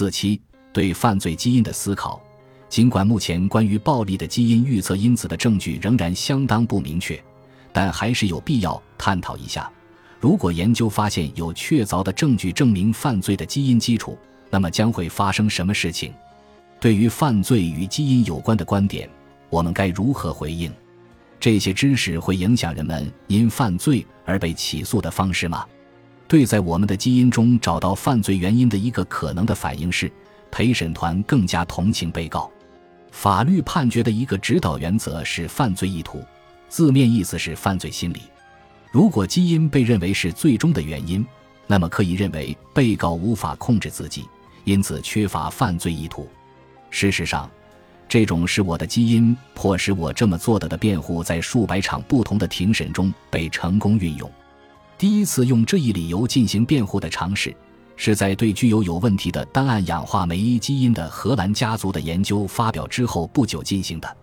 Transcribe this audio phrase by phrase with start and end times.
[0.00, 0.40] 四七
[0.72, 2.22] 对犯罪基因的思考。
[2.70, 7.22] 尽管目前关于暴力的基因预测因子的证据仍然相当不明确，
[7.70, 9.70] 但还是有必要探讨一下：
[10.18, 14.16] 如果研究发现有确凿的证据证明犯罪的基因基础，
[14.48, 16.14] 那么将会发生什么事情？
[16.80, 19.06] 对于犯罪与基因有关的观点，
[19.50, 20.72] 我们该如何回应？
[21.38, 25.66] 这些知识会影响人们因犯罪而被起诉的方式吗？
[26.30, 30.08] 对在我们的基因中找到犯罪原因的一个可能的反应是，
[30.48, 32.48] 陪审团更加同情被告。
[33.10, 36.24] 法律判决的一个指导原则是犯罪意图，
[36.68, 38.20] 字面意思是犯罪心理。
[38.92, 41.26] 如果基因被认为是最终的原因，
[41.66, 44.24] 那么可以认为被告无法控制自己，
[44.62, 46.28] 因此缺乏犯罪意图。
[46.90, 47.50] 事实上，
[48.08, 54.30] 这种是我的基因迫使我这么做的的辩护，在数百场不同的庭审中被成功运用。
[55.00, 57.56] 第一次用这一理由进行辩护的尝试。
[57.96, 64.16] 是在对具有有问题的单胺氧化酶基因的荷兰家族的研究发表之后不久进行的。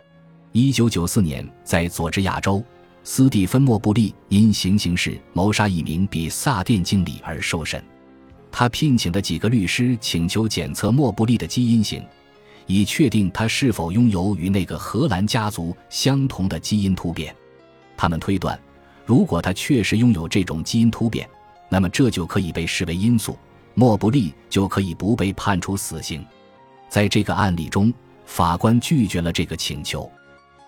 [0.52, 2.64] 一九九四年，在佐治亚州，
[3.04, 7.84] 斯蒂芬·莫布利因行刑时谋杀一名比萨店经理而受审。
[8.52, 12.04] 他聘请的几个律师请求检测莫布利的基因型，
[12.68, 17.36] 以确定他是否拥有与那个荷兰家族相同的基因突变。
[17.96, 18.60] 他们推断，
[19.08, 21.28] 如果他确实拥有这种基因突变，
[21.70, 23.38] 那么这就可以被视为因素。
[23.74, 26.26] 莫布利就可以不被判处死刑。
[26.90, 27.94] 在这个案例中，
[28.26, 30.12] 法官拒绝了这个请求，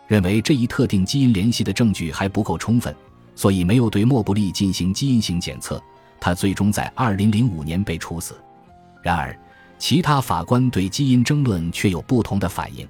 [0.07, 2.95] 认为这一特定基因联系的证据还不够充分，
[3.35, 5.81] 所以没有对莫布利进行基因型检测。
[6.17, 8.37] 他最终在2005年被处死。
[9.03, 9.37] 然而，
[9.77, 12.87] 其他法官对基因争论却有不同的反应。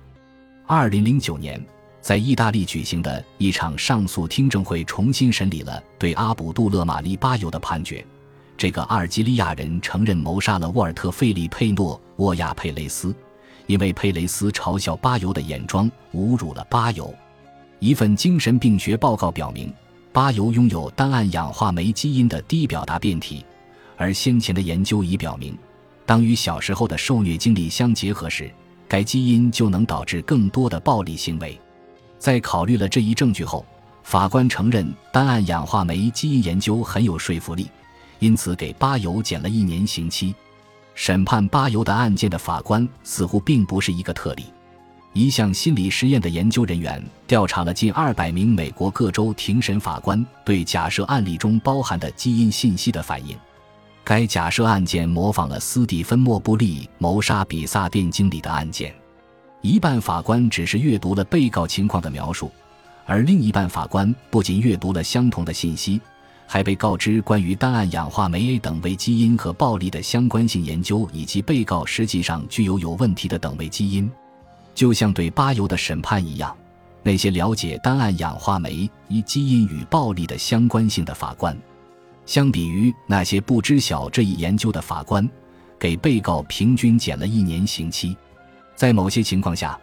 [0.67, 1.65] 2009年，
[2.01, 8.05] 在意大利举行的一场上诉听证会重新审理了对阿卜杜勒·马利巴尤的判决。
[8.57, 13.15] 这个阿尔及利亚人承认谋杀了沃尔特·费利佩诺·沃亚佩雷斯，
[13.67, 17.13] 因为佩雷斯嘲笑巴尤的眼妆，侮辱了巴尤。
[17.79, 19.73] 一份精神病学报告表明，
[20.11, 23.45] 巴尤拥有单胺氧化酶基因的低表达变体，
[23.95, 25.57] 而先前的研究已表明，
[26.05, 28.51] 当与小时候的受虐经历相结合时，
[28.87, 31.57] 该基因就能导致更多的暴力行为。
[32.19, 33.65] 在考虑了这一证据后，
[34.03, 37.67] 法官承认单胺氧化酶基因研究很有说服力。
[38.19, 40.35] 因此，给巴尤减了一年刑期。
[40.93, 44.43] 审判巴尤的案件的法官似乎并不是一个特例。
[45.13, 53.35] 一项心理实验的研究人员调查了近二百名美国各州庭审法官对假设案例中包含的基因信息的反应。
[54.03, 58.93] 该假设案件模仿了斯蒂芬·莫布利谋杀比萨店经理的案件。
[59.61, 62.51] 一半法官只是阅读了被告情况的描述，
[63.05, 65.99] 而另一半法官不仅阅读了相同的信息。
[66.51, 74.09] 还被告知关于单胺氧化酶 A 等位基因和暴力的相关性研究，以及被告实际上具有有问题的等位基因，
[74.73, 76.57] 就像对巴尤的审判一样。
[77.03, 81.55] 那些了解单胺氧化酶一基因与暴力的相关性的法官，
[82.25, 85.29] 相比于那些不知晓这一研究的法官，
[85.77, 88.17] 给被告平均减了一年刑期。
[88.79, 89.77] 在某些情况下。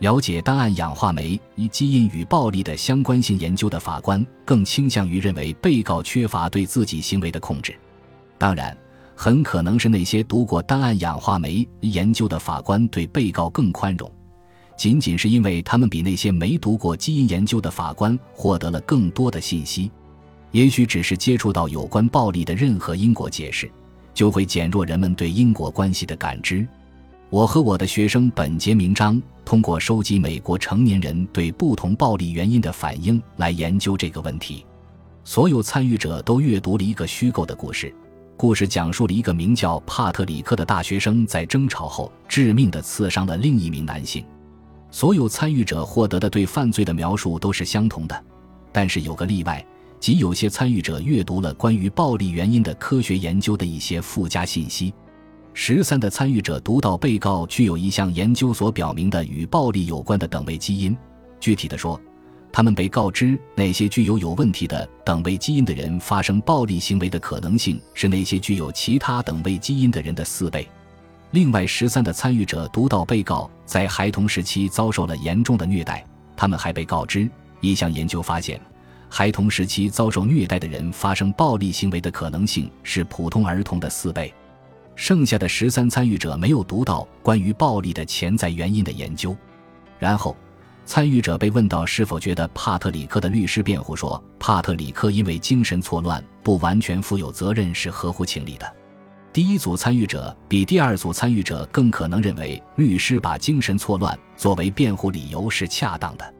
[0.00, 7.72] 了解单胺氧化酶一基因与暴力的相关性研究的法官更倾向于认为被告缺乏对自己行为的控制。
[8.36, 8.76] 当然，
[9.14, 14.10] 很可能是那些读过单胺氧化酶研究的法官对被告更宽容，
[14.76, 19.88] 仅仅是因为他们比那些没读过基因研究的法官获得了更多的信息。
[20.50, 23.70] 也许只是接触到有关暴力的任何因果解释，
[24.12, 26.66] 就会减弱人们对因果关系的感知。
[27.32, 34.66] 我和我的学生本杰明·章通过收集美国成年人对不同暴力原因的反应来研究这个问题。
[35.24, 37.90] 所有参与者都阅读了一个虚构的故事，
[38.36, 44.22] 故事讲述了一个名叫帕特里克的大学生在争吵后致命的刺伤了另一名男性。
[44.90, 48.24] 所有参与者获得的对犯罪的描述都是相同的，
[48.70, 49.64] 但是有个例外，
[49.98, 54.92] 即有些参与者阅读了关于暴力原因的科学研究的一些附加信息。
[55.54, 60.96] 十三的参与者读到被告具有一项研究所表明的与暴力有关的等位基因。
[61.40, 62.00] 具体的说，
[62.50, 70.66] 他们被告知那些具有有问题的等位基因的人发生暴力行为的可能性是那些具有其他等位基因的人的四倍。
[71.32, 76.04] 另外，十三的参与者读到被告在孩童时期遭受了严重的虐待。
[76.34, 77.28] 他们还被告知
[77.60, 78.58] 一项研究发现，
[79.08, 84.32] 孩童时期遭受虐待的人发生暴力行为的可能性是普通儿童的四倍。
[84.94, 89.36] 剩下的十三参与者没有读到关于暴力的潜在原因的研究。
[89.98, 90.36] 然后，
[90.84, 98.72] 参与者被问到是否觉得帕特里克的律师辩护说帕特里克因为精神错乱不完全负有责任是合乎情理的。
[99.32, 106.34] 第一组参与者比第二组参与者更可能认为律师把精神错乱作为辩护理由是恰当的。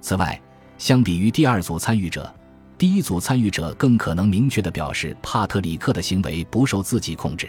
[0.00, 0.40] 此外，
[0.76, 2.34] 相比于第二组参与者，
[2.76, 7.48] 第一组参与者更可能明确地表示帕特里克的行为不受自己控制。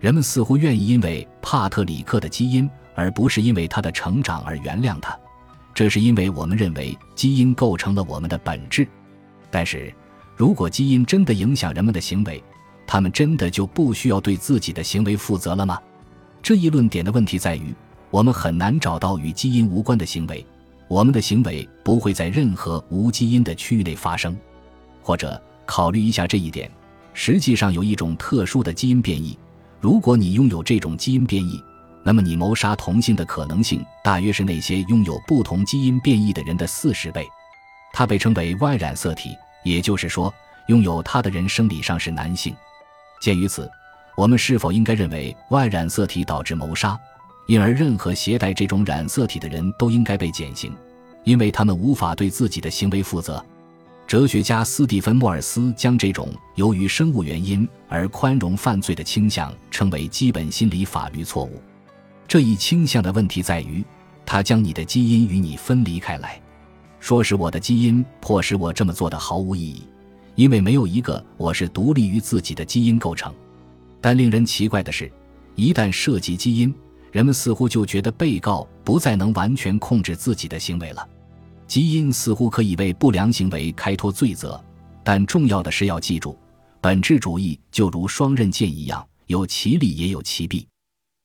[0.00, 5.18] 人们似乎愿意因为帕特里克的基因，而不是因为他的成长而原谅他。
[5.74, 8.86] 这是因为我们认为基因构成了我们的本质。
[9.50, 9.92] 但是，
[10.36, 12.42] 如果基因真的影响人们的行为，
[12.86, 15.80] 他们真的就不需要对自己的行为负责了吗？
[16.42, 17.74] 这一论点的问题在于，
[18.10, 20.44] 我们很难找到与基因无关的行为。
[20.86, 24.36] 我们的行为不会在任何无基因的区域内发生。
[25.02, 26.70] 或者考虑一下这一点：
[27.14, 29.38] 实际上有一种特殊的基因变异。
[29.80, 31.62] 如果你拥有这种基因变异，
[32.02, 37.24] 那么你谋杀同性的可能性大约是那些拥有不同基因变异的人的四十倍。
[37.92, 40.32] 它被称为 Y 染色体，也就是说，
[40.66, 42.54] 拥有它的人生理上是男性。
[43.20, 43.70] 鉴于此，
[44.16, 46.98] 我们是否应该认为 Y 染色体导致谋杀，
[47.46, 50.74] 因而任何携带这种染色体的人都应该被减刑，
[51.24, 53.44] 因为他们无法对自己的行为负责？
[54.08, 61.60] 哲学家斯蒂芬·莫尔斯将这种由于生物原因而宽容犯罪的倾向称为基本心理法律错误。
[62.26, 63.84] 这一倾向的问题在于，
[64.24, 66.40] 它将你的基因与你分离开来，
[67.00, 69.82] 说是我的基因迫使我这么做的毫无意义。
[70.36, 73.30] 因为没有一个我是独立于自己的基因构成，
[74.00, 75.12] 但令人奇怪的是，
[75.54, 76.74] 一旦涉及基因，
[77.12, 81.06] 人们似乎就觉得被告不再能完全控制自己的行为了。
[81.68, 84.60] 基因似乎可以为不良行为开脱罪责，
[85.04, 86.36] 但重要的是要记住，
[86.80, 90.66] 本质主义就如双刃剑一样，有其利也有其弊。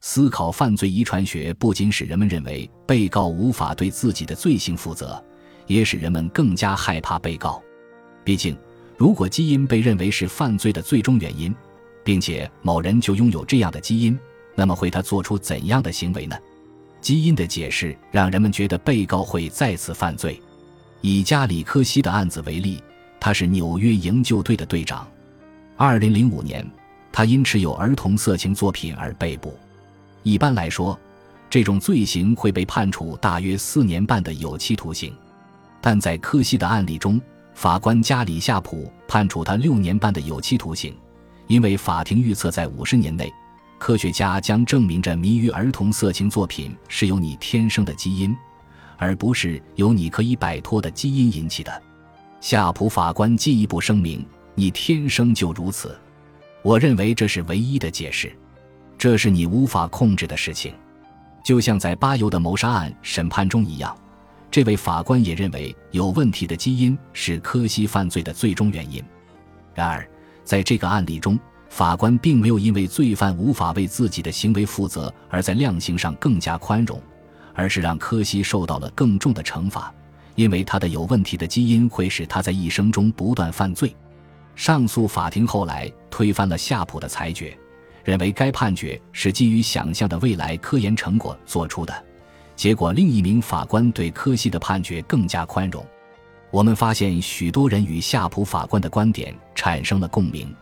[0.01, 5.23] 思考犯罪遗传学不仅使人们认为被告无法对自己的罪行负责，
[5.65, 7.59] 也使人们更加害怕被告。
[8.23, 8.55] 毕竟。
[8.95, 11.53] 如果基因被认为是犯罪的最终原因，
[12.05, 14.17] 并且某人就拥有这样的基因，
[14.55, 16.37] 那么会他做出怎样的行为呢？
[17.03, 20.41] 基因的解释让人们觉得被告会再次犯罪。
[21.01, 22.81] 以加里科西的案子为例，
[23.19, 25.05] 他是纽约营救队的队长。
[25.75, 26.65] 二零零五年，
[27.11, 29.53] 他因持有儿童色情作品而被捕。
[30.23, 30.97] 一般来说，
[31.49, 35.13] 这种罪行会被判处大约四年半的有期徒刑，
[35.81, 37.21] 但在科西的案例中。
[37.53, 40.91] 法官加里夏普判处他六年半的有期徒刑，
[41.45, 43.31] 因为法庭预测在五十年内，
[43.83, 48.33] 科学家将证明着迷于儿童色情作品是由你天生的基因，
[48.95, 51.83] 而不是由你可以摆脱的基因引起的。
[52.39, 54.25] 夏普法官进一步声明
[54.55, 55.99] ：“你天生就如此。”
[56.63, 58.33] 我认为这是唯一的解释，
[58.97, 60.73] 这是你无法控制的事情，
[61.43, 63.93] 就像在巴尤的谋杀案审判中一样。
[64.49, 69.03] 这位法官也认为有问题的基因是科西犯罪的最终原因。
[69.75, 70.07] 然而，
[70.45, 71.37] 在这个案例中，
[71.73, 77.01] 法官并没有因为罪犯无法为自己的行为负责而在量刑上更加宽容，
[77.55, 79.91] 而是让科西受到了更重的惩罚，
[80.35, 83.91] 因为他的有问题的基因会使他在一生中不断犯罪。
[84.55, 87.57] 上诉法庭后来推翻了夏普的裁决，
[88.03, 92.05] 认为该判决是基于想象的未来科研成果做出的。
[92.55, 95.83] 结果，另一名法官对科西的判决更加宽容。
[96.51, 100.55] 我们发现，许多人与夏普法官的观点产生了共鸣。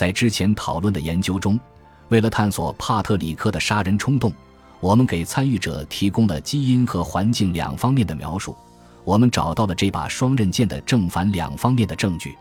[0.00, 1.60] 在之前讨论的研究中，
[2.08, 4.32] 为了探索帕特里克的杀人冲动，
[4.80, 8.56] 我们给参与者提供了基因和环境两方面的描述。
[9.04, 12.34] 我们找到了这把双刃剑的正反两方面的证据。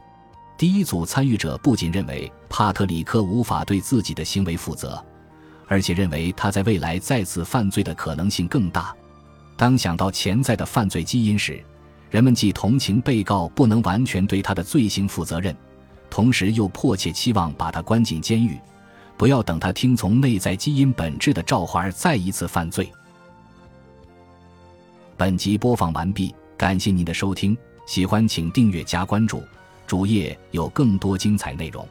[0.58, 4.98] 第一组参与者不仅认为帕特里克无法对自己的行为负责。
[5.68, 8.96] 而且认为他在未来再次犯罪的可能性更大。
[9.58, 11.62] 当想到潜在的犯罪基因时，
[12.10, 15.54] 人们既同情被告不能完全对他的罪行负责任，
[16.10, 18.60] 同时又迫切期望把他关进监狱，
[19.18, 22.92] 不要等他听从内在基因本质的召唤而再一次犯罪。
[25.16, 29.44] 本集播放完毕，感谢您的收听，喜欢请订阅加关注，
[29.86, 31.88] 主页有更多精彩内容。